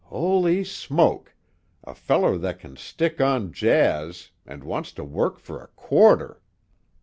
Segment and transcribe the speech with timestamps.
[0.05, 1.35] Holy smoke!
[1.83, 6.41] A feller that can stick on Jazz, and wants to work for a quarter!"